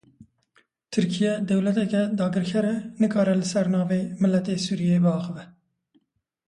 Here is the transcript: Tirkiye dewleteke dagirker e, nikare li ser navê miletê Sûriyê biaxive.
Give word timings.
Tirkiye 0.95 1.33
dewleteke 1.51 2.01
dagirker 2.23 2.69
e, 2.71 2.73
nikare 3.05 3.35
li 3.41 3.47
ser 3.51 3.73
navê 3.75 4.01
miletê 4.21 4.55
Sûriyê 4.65 4.97
biaxive. 5.07 5.43